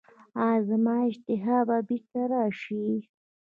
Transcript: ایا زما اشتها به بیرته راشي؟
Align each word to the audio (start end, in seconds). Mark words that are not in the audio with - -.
ایا 0.43 0.61
زما 0.69 0.95
اشتها 1.09 1.57
به 1.67 1.77
بیرته 1.87 2.21
راشي؟ 2.31 2.85